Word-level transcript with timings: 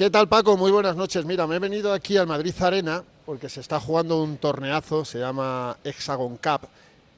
¿Qué 0.00 0.08
tal 0.08 0.30
Paco? 0.30 0.56
Muy 0.56 0.70
buenas 0.72 0.96
noches. 0.96 1.26
Mira, 1.26 1.46
me 1.46 1.56
he 1.56 1.58
venido 1.58 1.92
aquí 1.92 2.16
al 2.16 2.26
Madrid 2.26 2.54
Arena 2.60 3.04
porque 3.26 3.50
se 3.50 3.60
está 3.60 3.78
jugando 3.78 4.22
un 4.22 4.38
torneazo, 4.38 5.04
se 5.04 5.18
llama 5.18 5.76
Hexagon 5.84 6.38
Cup, 6.38 6.68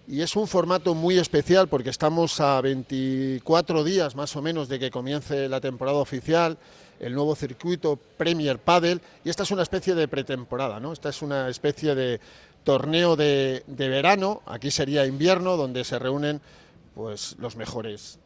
y 0.09 0.21
es 0.21 0.35
un 0.35 0.49
formato 0.49 0.93
muy 0.93 1.17
especial 1.17 1.69
porque 1.69 1.91
estamos 1.91 2.41
a 2.41 2.61
24 2.61 3.85
días 3.85 4.17
más 4.17 4.35
o 4.35 4.43
menos 4.43 4.69
de 4.69 4.81
que 4.81 4.91
comience 4.91 5.49
la 5.49 5.61
temporada 5.61 5.99
oficial, 5.99 6.59
el 6.99 7.15
nuevo 7.15 7.37
circuito 7.37 7.97
Premier 8.17 8.59
Padel, 8.59 9.01
y 9.25 9.31
esta 9.31 9.45
es 9.45 9.53
una 9.53 9.63
especie 9.63 9.95
de 9.95 10.09
pretemporada, 10.09 10.81
¿no? 10.81 10.93
Esta 10.93 11.11
es 11.11 11.23
una 11.23 11.49
especie 11.49 11.95
de 11.95 12.19
torneo 12.65 13.15
de, 13.15 13.63
de 13.69 13.89
verano, 13.89 14.43
aquí 14.45 14.73
sería 14.73 15.07
invierno, 15.07 15.57
donde 15.57 15.85
se 15.85 16.01
reúnen 16.01 16.41
pues 16.97 17.37
los 17.39 17.55
mejores 17.55 18.19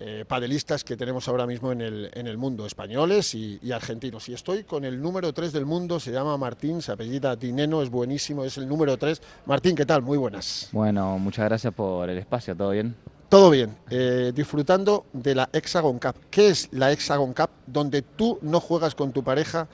eh, 0.00 0.24
padelistas 0.26 0.82
que 0.82 0.96
tenemos 0.96 1.28
ahora 1.28 1.46
mismo 1.46 1.72
en 1.72 1.82
el, 1.82 2.10
en 2.14 2.26
el 2.26 2.38
mundo, 2.38 2.64
españoles 2.64 3.34
y, 3.34 3.58
y, 3.62 3.72
argentinos. 3.72 4.28
Y 4.30 4.32
estoy 4.32 4.64
con 4.64 4.86
el 4.86 5.00
número 5.00 5.32
3 5.32 5.52
del 5.52 5.66
mundo, 5.66 6.00
se 6.00 6.10
llama 6.10 6.36
Martín, 6.38 6.80
se 6.80 6.92
apellida 6.92 7.36
Dineno, 7.36 7.82
es 7.82 7.90
buenísimo, 7.90 8.44
es 8.44 8.56
el 8.56 8.66
número 8.66 8.96
3. 8.96 9.20
Martín, 9.44 9.76
¿qué 9.76 9.84
tal? 9.84 10.00
Muy 10.00 10.16
buenas. 10.16 10.70
Bueno, 10.72 11.18
muchas 11.18 11.44
gracias 11.44 11.74
por 11.74 12.08
el 12.08 12.16
espacio, 12.16 12.56
¿todo 12.56 12.70
bien? 12.70 12.96
Todo 13.28 13.50
bien, 13.50 13.76
eh, 13.90 14.32
disfrutando 14.34 15.06
de 15.12 15.36
la 15.36 15.48
Hexagon 15.52 16.00
Cup. 16.00 16.14
¿Qué 16.30 16.48
es 16.48 16.68
la 16.72 16.90
Hexagon 16.90 17.32
Cup? 17.32 17.50
Donde 17.64 18.02
tú 18.02 18.40
no 18.42 18.58
juegas 18.58 18.96
con 18.96 19.12
tu 19.12 19.22
pareja, 19.22 19.68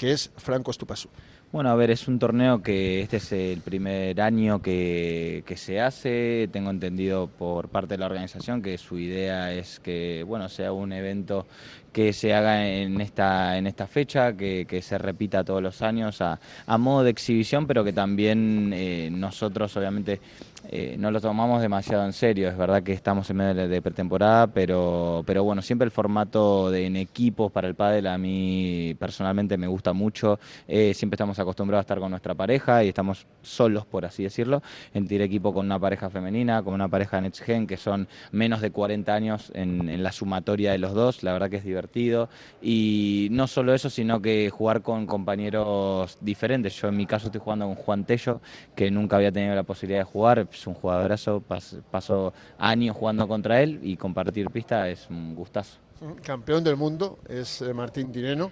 que 0.00 0.12
es 0.12 0.30
Franco 0.38 0.70
Estupasu. 0.70 1.10
Bueno, 1.52 1.68
a 1.68 1.74
ver, 1.74 1.90
es 1.90 2.08
un 2.08 2.18
torneo 2.18 2.62
que 2.62 3.02
este 3.02 3.18
es 3.18 3.32
el 3.32 3.60
primer 3.60 4.18
año 4.22 4.62
que, 4.62 5.44
que, 5.44 5.58
se 5.58 5.78
hace. 5.78 6.48
Tengo 6.50 6.70
entendido 6.70 7.26
por 7.26 7.68
parte 7.68 7.94
de 7.94 7.98
la 7.98 8.06
organización 8.06 8.62
que 8.62 8.78
su 8.78 8.98
idea 8.98 9.52
es 9.52 9.78
que, 9.78 10.24
bueno, 10.26 10.48
sea 10.48 10.72
un 10.72 10.94
evento 10.94 11.44
que 11.92 12.12
se 12.12 12.34
haga 12.34 12.66
en 12.66 13.00
esta, 13.00 13.58
en 13.58 13.66
esta 13.66 13.86
fecha, 13.86 14.36
que, 14.36 14.66
que 14.68 14.82
se 14.82 14.98
repita 14.98 15.44
todos 15.44 15.62
los 15.62 15.82
años 15.82 16.20
a, 16.20 16.38
a, 16.66 16.78
modo 16.78 17.04
de 17.04 17.10
exhibición, 17.10 17.66
pero 17.66 17.84
que 17.84 17.92
también 17.92 18.72
eh, 18.72 19.08
nosotros 19.12 19.76
obviamente 19.76 20.20
eh, 20.68 20.96
no 20.98 21.10
lo 21.10 21.20
tomamos 21.20 21.62
demasiado 21.62 22.04
en 22.04 22.12
serio. 22.12 22.48
Es 22.48 22.56
verdad 22.56 22.82
que 22.82 22.92
estamos 22.92 23.28
en 23.30 23.36
medio 23.38 23.68
de 23.68 23.82
pretemporada, 23.82 24.46
pero, 24.46 25.24
pero 25.26 25.42
bueno, 25.42 25.62
siempre 25.62 25.84
el 25.84 25.90
formato 25.90 26.70
de 26.70 26.86
en 26.86 26.96
equipos 26.96 27.50
para 27.50 27.66
el 27.66 27.74
pádel 27.74 28.06
a 28.06 28.18
mí 28.18 28.94
personalmente 28.98 29.56
me 29.56 29.66
gusta 29.66 29.92
mucho. 29.92 30.38
Eh, 30.68 30.94
siempre 30.94 31.16
estamos 31.16 31.38
acostumbrados 31.38 31.80
a 31.80 31.84
estar 31.84 31.98
con 31.98 32.10
nuestra 32.10 32.34
pareja 32.34 32.84
y 32.84 32.88
estamos 32.88 33.26
solos, 33.42 33.84
por 33.86 34.04
así 34.04 34.22
decirlo, 34.22 34.62
en 34.94 35.08
tirar 35.08 35.26
equipo 35.26 35.52
con 35.52 35.66
una 35.66 35.78
pareja 35.78 36.08
femenina, 36.08 36.62
con 36.62 36.74
una 36.74 36.88
pareja 36.88 37.20
Next 37.20 37.42
Gen, 37.42 37.66
que 37.66 37.76
son 37.76 38.08
menos 38.30 38.60
de 38.60 38.70
40 38.70 39.12
años 39.12 39.50
en, 39.54 39.88
en 39.88 40.02
la 40.02 40.12
sumatoria 40.12 40.72
de 40.72 40.78
los 40.78 40.94
dos. 40.94 41.22
La 41.22 41.32
verdad 41.32 41.50
que 41.50 41.56
es 41.56 41.64
divertido 41.64 41.79
divertido 41.80 42.28
y 42.60 43.28
no 43.30 43.46
solo 43.46 43.74
eso, 43.74 43.90
sino 43.90 44.20
que 44.20 44.50
jugar 44.50 44.82
con 44.82 45.06
compañeros 45.06 46.18
diferentes. 46.20 46.74
Yo 46.80 46.88
en 46.88 46.96
mi 46.96 47.06
caso 47.06 47.26
estoy 47.26 47.40
jugando 47.40 47.66
con 47.66 47.74
Juan 47.74 48.04
Tello, 48.04 48.40
que 48.74 48.90
nunca 48.90 49.16
había 49.16 49.32
tenido 49.32 49.54
la 49.54 49.62
posibilidad 49.62 50.00
de 50.00 50.04
jugar, 50.04 50.46
es 50.52 50.66
un 50.66 50.74
jugadorazo, 50.74 51.42
paso 51.90 52.32
años 52.58 52.96
jugando 52.96 53.26
contra 53.26 53.62
él 53.62 53.80
y 53.82 53.96
compartir 53.96 54.50
pista 54.50 54.88
es 54.88 55.08
un 55.08 55.34
gustazo. 55.34 55.78
Campeón 56.22 56.64
del 56.64 56.76
mundo 56.76 57.18
es 57.28 57.60
eh, 57.60 57.74
Martín 57.74 58.10
Dineno. 58.10 58.50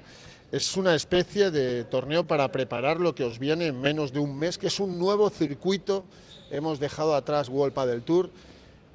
Es 0.52 0.76
una 0.76 0.94
especie 0.94 1.50
de 1.50 1.84
torneo 1.84 2.26
para 2.26 2.50
preparar 2.50 3.00
lo 3.00 3.14
que 3.14 3.24
os 3.24 3.38
viene 3.38 3.66
en 3.66 3.80
menos 3.80 4.12
de 4.12 4.18
un 4.18 4.38
mes, 4.38 4.56
que 4.56 4.68
es 4.68 4.80
un 4.80 4.98
nuevo 4.98 5.28
circuito. 5.28 6.04
Hemos 6.50 6.78
dejado 6.80 7.14
atrás 7.14 7.50
World 7.50 7.74
Padel 7.74 8.02
Tour 8.02 8.30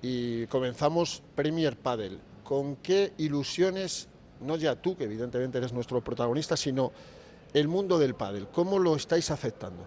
y 0.02 0.48
comenzamos 0.48 1.24
Premier 1.36 1.76
Padel. 1.78 2.20
¿Con 2.44 2.76
qué 2.76 3.14
ilusiones 3.18 4.08
no 4.42 4.56
ya 4.56 4.76
tú, 4.76 4.96
que 4.96 5.06
evidentemente 5.06 5.58
eres 5.58 5.74
nuestro 5.74 6.02
protagonista, 6.02 6.58
sino 6.58 6.92
el 7.54 7.68
mundo 7.68 8.00
del 8.00 8.16
pádel. 8.16 8.48
¿Cómo 8.48 8.80
lo 8.80 8.96
estáis 8.96 9.32
afectando? 9.32 9.86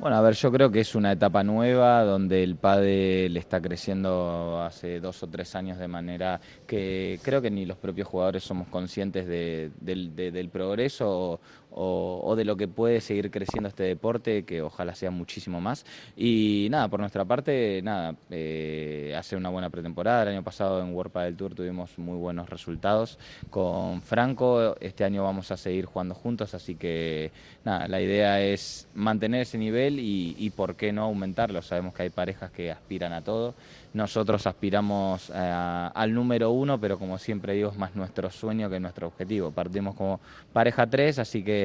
Bueno, 0.00 0.16
a 0.16 0.22
ver, 0.22 0.32
yo 0.32 0.50
creo 0.50 0.70
que 0.70 0.80
es 0.80 0.94
una 0.94 1.12
etapa 1.12 1.44
nueva 1.44 2.04
donde 2.04 2.42
el 2.42 2.56
pádel 2.56 3.36
está 3.36 3.60
creciendo 3.60 4.58
hace 4.62 4.98
dos 4.98 5.22
o 5.22 5.26
tres 5.26 5.54
años 5.54 5.76
de 5.76 5.88
manera 5.88 6.40
que 6.66 7.20
creo 7.22 7.42
que 7.42 7.50
ni 7.50 7.66
los 7.66 7.76
propios 7.76 8.08
jugadores 8.08 8.42
somos 8.42 8.68
conscientes 8.68 9.26
de, 9.26 9.70
del, 9.78 10.16
de, 10.16 10.30
del 10.30 10.48
progreso 10.48 11.38
o, 11.72 12.34
de 12.36 12.44
lo 12.44 12.56
que 12.56 12.68
puede 12.68 13.00
seguir 13.00 13.30
creciendo 13.30 13.68
este 13.68 13.84
deporte, 13.84 14.44
que 14.44 14.62
ojalá 14.62 14.94
sea 14.94 15.10
muchísimo 15.10 15.60
más. 15.60 15.84
Y 16.16 16.68
nada, 16.70 16.88
por 16.88 17.00
nuestra 17.00 17.24
parte, 17.24 17.80
nada, 17.82 18.14
eh, 18.30 19.14
hacer 19.16 19.38
una 19.38 19.48
buena 19.48 19.70
pretemporada. 19.70 20.22
El 20.22 20.28
año 20.30 20.42
pasado 20.42 20.80
en 20.80 20.94
World 20.94 21.12
del 21.12 21.36
Tour 21.36 21.54
tuvimos 21.54 21.98
muy 21.98 22.16
buenos 22.16 22.48
resultados 22.48 23.18
con 23.50 24.02
Franco. 24.02 24.76
Este 24.80 25.04
año 25.04 25.22
vamos 25.22 25.50
a 25.50 25.56
seguir 25.56 25.86
jugando 25.86 26.14
juntos, 26.14 26.54
así 26.54 26.74
que 26.74 27.30
nada, 27.64 27.88
la 27.88 28.00
idea 28.00 28.40
es 28.40 28.88
mantener 28.94 29.42
ese 29.42 29.58
nivel 29.58 29.98
y, 29.98 30.34
y 30.38 30.50
por 30.50 30.76
qué 30.76 30.92
no 30.92 31.02
aumentarlo. 31.02 31.62
Sabemos 31.62 31.94
que 31.94 32.04
hay 32.04 32.10
parejas 32.10 32.50
que 32.50 32.70
aspiran 32.70 33.12
a 33.12 33.22
todo. 33.22 33.54
Nosotros 33.92 34.46
aspiramos 34.46 35.30
eh, 35.34 35.90
al 35.94 36.14
número 36.14 36.52
uno, 36.52 36.80
pero 36.80 36.96
como 36.96 37.18
siempre 37.18 37.54
digo, 37.54 37.70
es 37.70 37.76
más 37.76 37.96
nuestro 37.96 38.30
sueño 38.30 38.70
que 38.70 38.78
nuestro 38.78 39.08
objetivo. 39.08 39.50
Partimos 39.50 39.96
como 39.96 40.20
pareja 40.52 40.86
tres, 40.86 41.18
así 41.18 41.42
que 41.42 41.59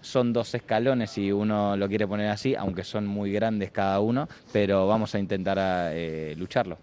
son 0.00 0.32
dos 0.32 0.54
escalones 0.54 1.10
si 1.10 1.32
uno 1.32 1.76
lo 1.76 1.88
quiere 1.88 2.06
poner 2.06 2.28
así, 2.28 2.54
aunque 2.54 2.84
son 2.84 3.06
muy 3.06 3.32
grandes 3.32 3.70
cada 3.70 4.00
uno, 4.00 4.28
pero 4.52 4.86
vamos 4.86 5.14
a 5.14 5.18
intentar 5.18 5.58
eh, 5.92 6.34
lucharlo. 6.36 6.78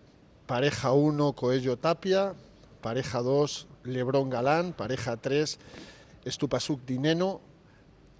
Pareja 0.48 0.92
1, 0.92 1.34
Coello 1.34 1.78
Tapia, 1.78 2.34
pareja 2.82 3.22
2, 3.22 3.68
Lebrón 3.86 4.30
Galán, 4.30 4.74
pareja 4.74 5.18
3, 5.18 5.60
Estupasuk 6.26 6.86
Dineno, 6.86 7.42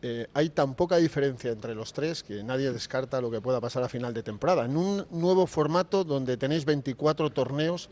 eh, 0.04 0.28
hay 0.34 0.50
tan 0.50 0.74
poca 0.74 0.98
diferencia 0.98 1.52
entre 1.52 1.76
los 1.76 1.94
tres 1.94 2.24
que 2.24 2.44
nadie 2.44 2.72
descarta 2.72 3.22
lo 3.22 3.30
que 3.30 3.40
pueda 3.40 3.62
pasar 3.62 3.84
a 3.84 3.90
final 3.90 4.14
de 4.14 4.24
temporada. 4.24 4.66
En 4.66 4.76
un 4.76 5.06
nuevo 5.12 5.46
formato 5.46 6.04
donde 6.04 6.38
tenéis 6.38 6.66
24 6.66 7.30
torneos, 7.30 7.90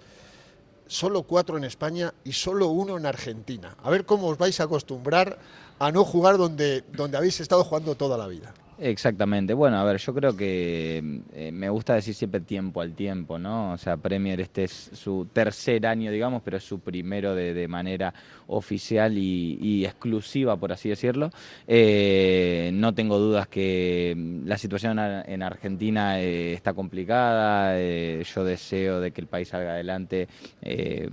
solo 0.89 1.23
cuatro 1.23 1.55
en 1.55 1.63
España 1.63 2.13
y 2.25 2.33
solo 2.33 2.67
uno 2.67 2.97
en 2.97 3.05
Argentina. 3.05 3.77
A 3.81 3.89
ver 3.89 4.05
cómo 4.05 4.27
os 4.27 4.38
vais 4.38 4.59
a 4.59 4.63
acostumbrar 4.63 5.39
a 5.77 5.91
no 5.91 6.03
jugar 6.03 6.38
donde, 6.38 6.83
donde 6.91 7.16
habéis 7.16 7.39
estado 7.39 7.63
jugando 7.63 7.95
toda 7.95 8.17
la 8.17 8.27
vida. 8.27 8.53
Exactamente. 8.81 9.53
Bueno, 9.53 9.78
a 9.78 9.84
ver, 9.84 9.97
yo 9.97 10.13
creo 10.13 10.38
que 10.38 11.22
eh, 11.34 11.51
me 11.51 11.69
gusta 11.69 11.95
decir 11.95 12.13
siempre 12.16 12.40
tiempo 12.40 12.79
al 12.79 12.94
tiempo, 12.94 13.38
¿no? 13.38 13.73
O 13.73 13.78
sea, 13.78 13.97
Premier 13.97 14.40
este 14.40 14.63
es 14.63 14.91
su 14.94 15.28
tercer 15.34 15.85
año, 15.85 16.12
digamos, 16.12 16.41
pero 16.44 16.57
es 16.57 16.63
su 16.63 16.79
primero 16.79 17.35
de, 17.35 17.53
de 17.53 17.68
manera 17.68 18.13
oficial 18.50 19.18
y, 19.18 19.85
exclusiva, 19.85 20.57
por 20.57 20.72
así 20.72 20.89
decirlo. 20.89 21.29
Eh, 21.68 22.72
no 22.73 22.94
tengo 22.94 23.19
dudas 23.19 23.47
que 23.47 24.16
la 24.45 24.57
situación 24.57 24.97
en 25.00 25.44
Argentina 25.44 26.19
eh, 26.19 26.53
está 26.53 26.73
complicada. 26.73 27.79
Eh, 27.79 28.23
yo 28.34 28.44
deseo 28.44 29.00
de 29.00 29.12
que 29.12 29.22
el 29.22 29.28
país 29.28 29.50
salga 29.50 29.72
adelante 29.72 30.28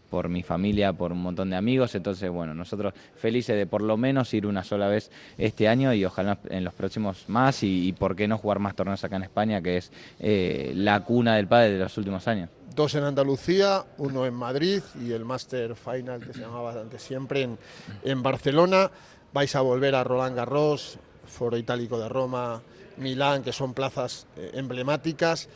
por 0.09 0.28
mi 0.28 0.43
familia, 0.43 0.93
por 0.93 1.12
un 1.12 1.21
montón 1.21 1.50
de 1.50 1.56
amigos. 1.56 1.94
Entonces, 1.94 2.31
bueno, 2.31 2.55
nosotros 2.55 2.94
felices 3.15 3.56
de 3.56 3.66
por 3.66 3.82
lo 3.82 3.97
menos 3.97 4.32
ir 4.32 4.47
una 4.47 4.65
sola 4.65 4.88
vez 4.88 5.10
este 5.37 5.69
año 5.69 5.93
y 5.93 6.05
ojalá 6.05 6.38
en 6.49 6.65
los 6.65 6.75
próximos 6.75 7.28
más 7.28 7.56
y, 7.62 7.93
por 7.93 8.17
qué 8.17 8.28
no 8.28 8.39
jugar 8.39 8.59
más 8.59 8.75
torneos 8.75 9.03
acá 9.05 9.17
en 9.17 9.22
España, 9.22 9.61
que 9.62 9.78
es 9.78 9.93
eh, 10.19 10.72
la 10.75 11.05
cuna 11.05 11.37
del 11.37 11.47
padre 11.47 11.72
de 11.72 11.78
los 11.78 11.97
últimos 11.99 12.27
años. 12.28 12.50
Dos 12.75 12.94
en 12.94 13.05
Andalucía, 13.05 13.84
uno 13.99 14.27
en 14.27 14.34
Madrid 14.34 14.83
y 15.03 15.12
el 15.12 15.25
Master 15.25 15.75
Final 15.75 16.21
que 16.21 16.34
se 16.34 16.41
llamaba 16.41 16.72
antes 16.72 17.03
siempre 17.03 17.43
en, 17.43 17.59
en 18.05 18.22
Barcelona. 18.22 18.91
Vais 19.33 19.55
a 19.56 19.61
volver 19.61 19.94
a 19.94 20.05
Roland 20.05 20.37
Garros, 20.37 20.99
Foro 21.27 21.56
Itálico 21.56 21.99
de 21.99 22.09
Roma, 22.09 22.62
Milán, 22.99 23.43
que 23.43 23.53
son 23.53 23.73
plazas 23.73 24.27
eh, 24.37 24.50
emblemáticas. 24.55 25.49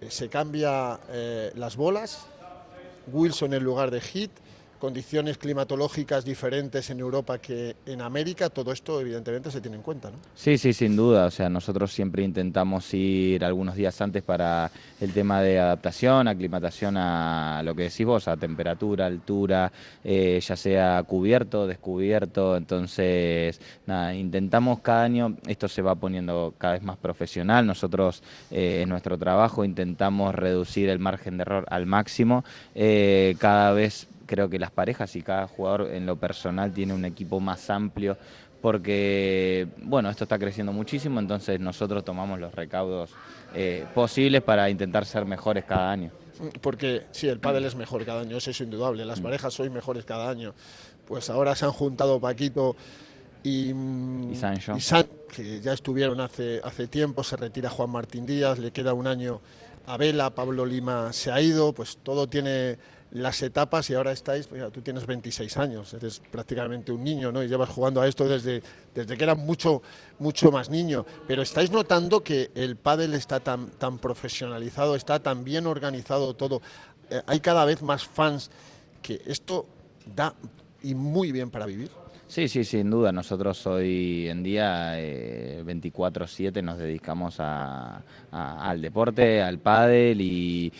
Eh, 0.00 0.10
se 0.10 0.28
cambia 0.28 0.98
las 1.54 1.76
bolas, 1.76 2.26
Wilson 3.12 3.54
en 3.54 3.62
lugar 3.62 3.90
de 3.90 4.00
Hit, 4.00 4.30
condiciones 4.84 5.38
climatológicas 5.38 6.26
diferentes 6.26 6.90
en 6.90 7.00
Europa 7.00 7.38
que 7.38 7.74
en 7.86 8.02
América, 8.02 8.50
todo 8.50 8.70
esto 8.70 9.00
evidentemente 9.00 9.50
se 9.50 9.62
tiene 9.62 9.78
en 9.78 9.82
cuenta, 9.82 10.10
¿no? 10.10 10.18
Sí, 10.34 10.58
sí, 10.58 10.74
sin 10.74 10.94
duda. 10.94 11.24
O 11.24 11.30
sea, 11.30 11.48
nosotros 11.48 11.90
siempre 11.90 12.22
intentamos 12.22 12.92
ir 12.92 13.46
algunos 13.46 13.76
días 13.76 13.98
antes 14.02 14.22
para 14.22 14.70
el 15.00 15.14
tema 15.14 15.40
de 15.40 15.58
adaptación, 15.58 16.28
aclimatación 16.28 16.98
a 16.98 17.62
lo 17.64 17.74
que 17.74 17.84
decís 17.84 18.04
vos, 18.04 18.28
a 18.28 18.36
temperatura, 18.36 19.06
altura, 19.06 19.72
eh, 20.04 20.38
ya 20.46 20.54
sea 20.54 21.02
cubierto, 21.04 21.66
descubierto. 21.66 22.54
Entonces, 22.54 23.62
nada, 23.86 24.14
intentamos 24.14 24.80
cada 24.80 25.04
año, 25.04 25.38
esto 25.46 25.66
se 25.66 25.80
va 25.80 25.94
poniendo 25.94 26.52
cada 26.58 26.74
vez 26.74 26.82
más 26.82 26.98
profesional. 26.98 27.66
Nosotros 27.66 28.22
eh, 28.50 28.80
en 28.82 28.90
nuestro 28.90 29.16
trabajo 29.16 29.64
intentamos 29.64 30.34
reducir 30.34 30.90
el 30.90 30.98
margen 30.98 31.38
de 31.38 31.42
error 31.42 31.64
al 31.70 31.86
máximo. 31.86 32.44
Eh, 32.74 33.34
cada 33.38 33.72
vez 33.72 34.08
creo 34.26 34.48
que 34.48 34.58
las 34.58 34.70
parejas 34.70 35.14
y 35.16 35.22
cada 35.22 35.46
jugador 35.46 35.90
en 35.92 36.06
lo 36.06 36.16
personal 36.16 36.72
tiene 36.72 36.94
un 36.94 37.04
equipo 37.04 37.40
más 37.40 37.68
amplio 37.70 38.16
porque, 38.62 39.68
bueno, 39.82 40.08
esto 40.08 40.24
está 40.24 40.38
creciendo 40.38 40.72
muchísimo, 40.72 41.20
entonces 41.20 41.60
nosotros 41.60 42.02
tomamos 42.04 42.40
los 42.40 42.54
recaudos 42.54 43.10
eh, 43.54 43.84
posibles 43.94 44.42
para 44.42 44.70
intentar 44.70 45.04
ser 45.04 45.26
mejores 45.26 45.64
cada 45.64 45.92
año. 45.92 46.10
Porque 46.60 47.02
sí, 47.12 47.28
el 47.28 47.38
pádel 47.38 47.66
es 47.66 47.74
mejor 47.74 48.04
cada 48.04 48.22
año, 48.22 48.38
eso 48.38 48.50
es 48.50 48.60
indudable, 48.60 49.04
las 49.04 49.20
parejas 49.20 49.52
sois 49.54 49.70
mejores 49.70 50.04
cada 50.04 50.28
año. 50.30 50.54
Pues 51.06 51.28
ahora 51.30 51.54
se 51.54 51.66
han 51.66 51.72
juntado 51.72 52.18
Paquito 52.18 52.74
y, 53.42 53.70
y 53.72 54.34
Sancho. 54.34 54.74
y 54.76 54.80
San- 54.80 55.06
que 55.36 55.60
ya 55.60 55.74
estuvieron 55.74 56.20
hace, 56.20 56.60
hace 56.64 56.86
tiempo, 56.88 57.22
se 57.22 57.36
retira 57.36 57.68
Juan 57.68 57.90
Martín 57.90 58.24
Díaz, 58.24 58.58
le 58.58 58.70
queda 58.70 58.94
un 58.94 59.06
año 59.06 59.40
a 59.86 59.98
Vela, 59.98 60.30
Pablo 60.34 60.64
Lima 60.64 61.12
se 61.12 61.30
ha 61.30 61.40
ido, 61.40 61.74
pues 61.74 61.98
todo 62.02 62.26
tiene 62.26 62.78
las 63.14 63.40
etapas 63.42 63.88
y 63.90 63.94
ahora 63.94 64.10
estáis, 64.10 64.48
pues 64.48 64.72
tú 64.72 64.82
tienes 64.82 65.06
26 65.06 65.56
años, 65.56 65.94
eres 65.94 66.20
prácticamente 66.32 66.90
un 66.90 67.04
niño, 67.04 67.30
¿no? 67.30 67.44
Y 67.44 67.48
llevas 67.48 67.68
jugando 67.68 68.00
a 68.00 68.08
esto 68.08 68.28
desde, 68.28 68.60
desde 68.92 69.16
que 69.16 69.22
eras 69.22 69.38
mucho, 69.38 69.82
mucho 70.18 70.50
más 70.50 70.68
niño. 70.68 71.06
Pero 71.28 71.40
estáis 71.40 71.70
notando 71.70 72.24
que 72.24 72.50
el 72.56 72.74
pádel 72.74 73.14
está 73.14 73.38
tan, 73.38 73.68
tan 73.70 73.98
profesionalizado, 73.98 74.96
está 74.96 75.20
tan 75.20 75.44
bien 75.44 75.68
organizado 75.68 76.34
todo. 76.34 76.60
Eh, 77.08 77.22
hay 77.26 77.38
cada 77.38 77.64
vez 77.64 77.82
más 77.82 78.04
fans 78.04 78.50
que 79.00 79.22
esto 79.26 79.66
da 80.16 80.34
y 80.82 80.96
muy 80.96 81.30
bien 81.30 81.50
para 81.50 81.66
vivir. 81.66 81.90
Sí, 82.26 82.48
sí, 82.48 82.64
sin 82.64 82.90
duda. 82.90 83.12
Nosotros 83.12 83.64
hoy 83.66 84.26
en 84.28 84.42
día 84.42 84.98
eh, 84.98 85.62
24/7 85.64 86.62
nos 86.62 86.78
dedicamos 86.78 87.36
a- 87.38 88.02
al 88.32 88.80
deporte, 88.82 89.40
al 89.42 89.58
pádel 89.58 90.20
y, 90.20 90.72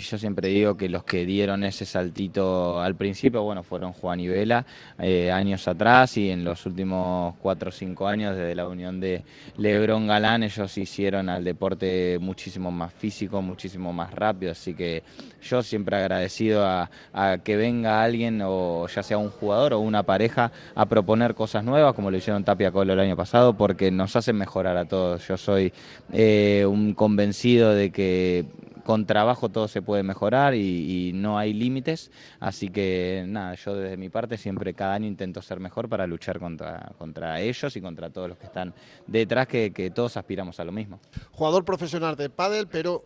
yo 0.00 0.18
siempre 0.18 0.48
digo 0.48 0.76
que 0.76 0.88
los 0.88 1.04
que 1.04 1.24
dieron 1.24 1.62
ese 1.62 1.84
saltito 1.84 2.80
al 2.80 2.96
principio, 2.96 3.42
bueno, 3.44 3.62
fueron 3.62 3.92
Juan 3.92 4.18
y 4.18 4.26
Vela 4.26 4.64
eh, 4.98 5.30
años 5.30 5.68
atrás 5.68 6.16
y 6.16 6.30
en 6.30 6.42
los 6.42 6.66
últimos 6.66 7.36
4 7.40 7.68
o 7.68 7.72
5 7.72 8.08
años 8.08 8.34
desde 8.36 8.54
la 8.56 8.66
unión 8.66 8.98
de 8.98 9.22
Lebrón 9.58 10.08
Galán 10.08 10.42
ellos 10.42 10.76
hicieron 10.76 11.28
al 11.28 11.44
deporte 11.44 12.18
muchísimo 12.20 12.72
más 12.72 12.92
físico, 12.92 13.40
muchísimo 13.42 13.92
más 13.92 14.12
rápido, 14.12 14.50
así 14.52 14.74
que 14.74 15.04
yo 15.42 15.62
siempre 15.62 15.96
agradecido 15.98 16.66
a, 16.66 16.90
a 17.12 17.38
que 17.38 17.56
venga 17.56 18.02
alguien 18.02 18.40
o 18.44 18.88
ya 18.88 19.02
sea 19.04 19.18
un 19.18 19.30
jugador 19.30 19.74
o 19.74 19.78
una 19.80 20.02
pareja 20.02 20.50
a 20.78 20.86
proponer 20.86 21.34
cosas 21.34 21.64
nuevas 21.64 21.92
como 21.92 22.08
lo 22.08 22.16
hicieron 22.16 22.44
Tapia 22.44 22.70
Colo 22.70 22.92
el 22.92 23.00
año 23.00 23.16
pasado 23.16 23.56
porque 23.56 23.90
nos 23.90 24.14
hacen 24.14 24.36
mejorar 24.36 24.76
a 24.76 24.84
todos. 24.84 25.26
Yo 25.26 25.36
soy 25.36 25.72
eh, 26.12 26.64
un 26.68 26.94
convencido 26.94 27.74
de 27.74 27.90
que 27.90 28.44
con 28.84 29.04
trabajo 29.04 29.48
todo 29.48 29.66
se 29.66 29.82
puede 29.82 30.04
mejorar 30.04 30.54
y, 30.54 31.10
no 31.14 31.36
hay 31.36 31.52
límites, 31.52 32.12
así 32.38 32.68
que 32.68 33.24
nada, 33.26 33.54
yo 33.56 33.74
desde 33.74 33.96
mi 33.96 34.08
parte 34.08 34.38
siempre 34.38 34.72
cada 34.72 34.94
año 34.94 35.08
intento 35.08 35.42
ser 35.42 35.58
mejor 35.58 35.88
para 35.88 36.06
luchar 36.06 36.38
contra, 36.38 36.92
contra 36.96 37.40
ellos 37.40 37.74
y 37.74 37.80
contra 37.80 38.10
todos 38.10 38.28
los 38.28 38.38
que 38.38 38.46
están 38.46 38.72
detrás, 39.08 39.48
que, 39.48 39.72
que 39.72 39.90
todos 39.90 40.16
aspiramos 40.16 40.60
a 40.60 40.64
lo 40.64 40.70
mismo. 40.70 41.00
Jugador 41.32 41.64
profesional 41.64 42.14
de 42.14 42.30
pádel, 42.30 42.68
pero 42.68 43.04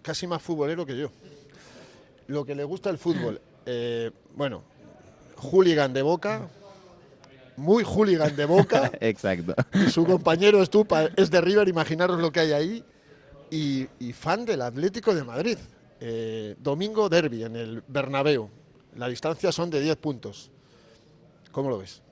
casi 0.00 0.26
más 0.26 0.40
futbolero 0.40 0.86
que 0.86 0.96
yo. 0.96 1.10
Lo 2.26 2.46
que 2.46 2.54
le 2.54 2.64
gusta 2.64 2.88
el 2.88 2.96
fútbol, 2.96 3.38
eh, 3.66 4.10
bueno, 4.34 4.62
hooligan 5.36 5.92
de 5.92 6.00
Boca, 6.00 6.48
muy 7.56 7.84
hooligan 7.84 8.34
de 8.36 8.44
Boca, 8.44 8.90
Exacto. 9.00 9.54
y 9.74 9.90
su 9.90 10.04
compañero 10.04 10.64
Stupa 10.64 11.04
es 11.16 11.30
de 11.30 11.40
River, 11.40 11.68
imaginaros 11.68 12.20
lo 12.20 12.32
que 12.32 12.40
hay 12.40 12.52
ahí, 12.52 12.84
y, 13.50 13.86
y 14.00 14.12
fan 14.12 14.44
del 14.44 14.62
Atlético 14.62 15.14
de 15.14 15.24
Madrid. 15.24 15.58
Eh, 16.00 16.56
domingo 16.58 17.08
derby 17.08 17.44
en 17.44 17.54
el 17.54 17.84
Bernabéu. 17.86 18.48
La 18.96 19.08
distancia 19.08 19.52
son 19.52 19.70
de 19.70 19.80
10 19.80 19.96
puntos. 19.96 20.50
¿Cómo 21.52 21.70
lo 21.70 21.78
ves? 21.78 22.02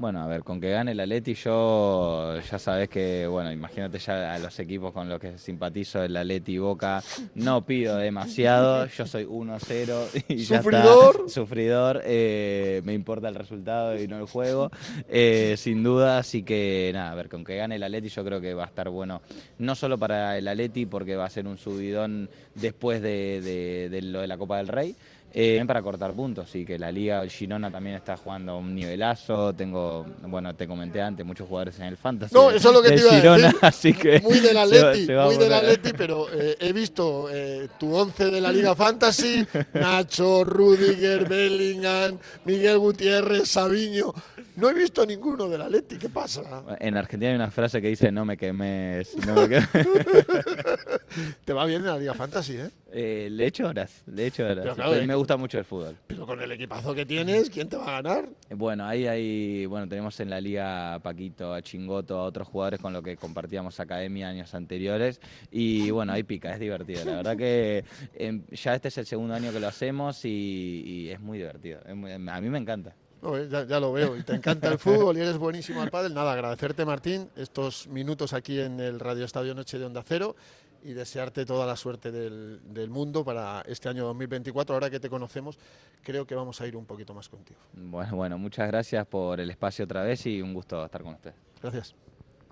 Bueno, 0.00 0.22
a 0.22 0.28
ver, 0.28 0.44
con 0.44 0.60
que 0.60 0.70
gane 0.70 0.92
el 0.92 1.00
Atleti 1.00 1.34
yo 1.34 2.38
ya 2.48 2.58
sabes 2.60 2.88
que, 2.88 3.26
bueno, 3.26 3.50
imagínate 3.50 3.98
ya 3.98 4.32
a 4.32 4.38
los 4.38 4.56
equipos 4.60 4.92
con 4.92 5.08
los 5.08 5.18
que 5.18 5.36
simpatizo, 5.38 6.04
el 6.04 6.16
Atleti 6.16 6.52
y 6.52 6.58
Boca, 6.58 7.02
no 7.34 7.66
pido 7.66 7.96
demasiado, 7.96 8.86
yo 8.86 9.06
soy 9.08 9.24
1-0 9.24 10.24
y 10.28 10.36
ya 10.36 10.58
está. 10.58 10.62
¿Sufridor? 10.62 11.28
Sufridor, 11.28 12.02
eh, 12.04 12.80
me 12.84 12.94
importa 12.94 13.28
el 13.28 13.34
resultado 13.34 14.00
y 14.00 14.06
no 14.06 14.20
el 14.20 14.26
juego, 14.26 14.70
eh, 15.08 15.56
sin 15.58 15.82
duda, 15.82 16.18
así 16.18 16.44
que 16.44 16.92
nada, 16.94 17.10
a 17.10 17.14
ver, 17.16 17.28
con 17.28 17.42
que 17.42 17.56
gane 17.56 17.74
el 17.74 17.82
Atleti 17.82 18.08
yo 18.08 18.24
creo 18.24 18.40
que 18.40 18.54
va 18.54 18.62
a 18.62 18.68
estar 18.68 18.90
bueno, 18.90 19.20
no 19.58 19.74
solo 19.74 19.98
para 19.98 20.38
el 20.38 20.46
Atleti 20.46 20.86
porque 20.86 21.16
va 21.16 21.24
a 21.24 21.30
ser 21.30 21.48
un 21.48 21.58
subidón 21.58 22.30
después 22.54 23.02
de, 23.02 23.40
de- 23.40 23.88
de 23.88 24.02
lo 24.02 24.20
de 24.20 24.28
la 24.28 24.38
Copa 24.38 24.58
del 24.58 24.68
Rey, 24.68 24.94
eh, 25.34 25.62
para 25.66 25.82
cortar 25.82 26.12
puntos, 26.14 26.54
y 26.56 26.64
que 26.64 26.78
la 26.78 26.90
liga, 26.90 27.26
Girona 27.28 27.70
también 27.70 27.96
está 27.96 28.16
jugando 28.16 28.52
a 28.52 28.56
un 28.56 28.74
nivelazo. 28.74 29.52
Tengo, 29.54 30.06
bueno, 30.22 30.54
te 30.54 30.66
comenté 30.66 31.00
antes, 31.02 31.24
muchos 31.26 31.46
jugadores 31.46 31.78
en 31.78 31.86
el 31.86 31.96
Fantasy. 31.96 32.34
No, 32.34 32.50
eso 32.50 32.68
es 32.70 32.74
lo 32.74 32.82
que 32.82 32.88
te 32.92 33.00
iba 33.00 33.12
a 33.34 33.36
decir. 33.38 33.56
así 33.62 33.92
que 33.92 34.20
Muy 34.20 34.40
del 34.40 34.48
se 34.48 34.54
va- 34.54 34.62
Atleti, 34.62 35.06
se 35.06 35.14
va 35.14 35.24
muy 35.26 35.36
del 35.36 35.52
Atleti, 35.52 35.92
pero 35.96 36.26
eh, 36.32 36.56
he 36.60 36.72
visto 36.72 37.28
eh, 37.30 37.68
tu 37.78 37.94
once 37.94 38.24
de 38.30 38.40
la 38.40 38.50
Liga 38.52 38.74
Fantasy, 38.74 39.46
Nacho, 39.74 40.44
Rudiger, 40.44 41.28
Bellingham, 41.28 42.18
Miguel 42.44 42.78
Gutiérrez, 42.78 43.48
Sabiño. 43.48 44.12
No 44.58 44.68
he 44.68 44.74
visto 44.74 45.06
ninguno 45.06 45.48
del 45.48 45.62
Atleti, 45.62 45.98
¿qué 45.98 46.08
pasa? 46.08 46.64
En 46.80 46.96
Argentina 46.96 47.30
hay 47.30 47.36
una 47.36 47.50
frase 47.52 47.80
que 47.80 47.86
dice: 47.88 48.10
No 48.10 48.24
me 48.24 48.36
quemes. 48.36 49.14
No 49.24 49.34
me 49.36 49.48
quemes". 49.48 49.68
Te 51.44 51.52
va 51.52 51.64
bien 51.64 51.82
en 51.82 51.86
la 51.86 51.96
Liga 51.98 52.12
Fantasy, 52.14 52.56
¿eh? 52.56 52.70
Eh, 52.92 53.28
le 53.30 53.46
echo 53.46 53.68
horas, 53.68 54.02
le 54.06 54.26
echo 54.26 54.42
horas. 54.44 54.58
Pero 54.62 54.74
claro, 54.74 54.94
eh, 54.96 55.06
me 55.06 55.14
gusta 55.14 55.36
mucho 55.36 55.58
el 55.58 55.64
fútbol. 55.64 55.96
Pero 56.08 56.26
con 56.26 56.40
el 56.40 56.50
equipazo 56.50 56.92
que 56.92 57.06
tienes, 57.06 57.50
¿quién 57.50 57.68
te 57.68 57.76
va 57.76 57.98
a 57.98 58.02
ganar? 58.02 58.28
Bueno, 58.50 58.84
ahí 58.84 59.06
hay, 59.06 59.66
bueno, 59.66 59.88
tenemos 59.88 60.18
en 60.18 60.30
la 60.30 60.40
liga 60.40 60.94
a 60.94 60.98
Paquito, 60.98 61.52
a 61.54 61.62
Chingoto, 61.62 62.18
a 62.18 62.24
otros 62.24 62.48
jugadores 62.48 62.80
con 62.80 62.92
los 62.92 63.02
que 63.04 63.16
compartíamos 63.16 63.78
academia 63.78 64.28
años 64.28 64.54
anteriores 64.54 65.20
y 65.52 65.90
bueno, 65.90 66.12
ahí 66.12 66.24
pica, 66.24 66.52
es 66.52 66.58
divertido. 66.58 67.04
La 67.04 67.16
verdad 67.16 67.36
que 67.36 67.84
em, 68.14 68.42
ya 68.50 68.74
este 68.74 68.88
es 68.88 68.98
el 68.98 69.06
segundo 69.06 69.34
año 69.34 69.52
que 69.52 69.60
lo 69.60 69.68
hacemos 69.68 70.24
y, 70.24 70.82
y 70.84 71.10
es 71.10 71.20
muy 71.20 71.38
divertido. 71.38 71.80
Es 71.86 71.94
muy- 71.94 72.10
a 72.12 72.18
mí 72.40 72.48
me 72.50 72.58
encanta. 72.58 72.94
No, 73.22 73.36
eh, 73.36 73.48
ya, 73.50 73.64
ya 73.64 73.80
lo 73.80 73.92
veo, 73.92 74.16
y 74.16 74.22
te 74.22 74.34
encanta 74.34 74.68
el 74.68 74.78
fútbol 74.78 75.16
y 75.16 75.20
eres 75.20 75.38
buenísimo 75.38 75.82
al 75.82 75.90
pádel. 75.90 76.14
Nada, 76.14 76.32
agradecerte 76.32 76.84
Martín 76.84 77.28
estos 77.36 77.88
minutos 77.88 78.32
aquí 78.32 78.60
en 78.60 78.80
el 78.80 79.00
Radio 79.00 79.24
Estadio 79.24 79.54
Noche 79.54 79.78
de 79.78 79.84
Onda 79.86 80.02
Cero 80.06 80.36
y 80.84 80.92
desearte 80.92 81.44
toda 81.44 81.66
la 81.66 81.76
suerte 81.76 82.12
del, 82.12 82.60
del 82.72 82.90
mundo 82.90 83.24
para 83.24 83.62
este 83.62 83.88
año 83.88 84.04
2024. 84.06 84.74
Ahora 84.74 84.90
que 84.90 85.00
te 85.00 85.10
conocemos, 85.10 85.58
creo 86.02 86.26
que 86.26 86.34
vamos 86.34 86.60
a 86.60 86.66
ir 86.66 86.76
un 86.76 86.86
poquito 86.86 87.14
más 87.14 87.28
contigo. 87.28 87.58
Bueno, 87.72 88.16
bueno, 88.16 88.38
muchas 88.38 88.68
gracias 88.68 89.06
por 89.06 89.40
el 89.40 89.50
espacio 89.50 89.84
otra 89.84 90.02
vez 90.02 90.24
y 90.26 90.40
un 90.40 90.54
gusto 90.54 90.84
estar 90.84 91.02
con 91.02 91.14
ustedes. 91.14 91.36
Gracias. 91.60 91.94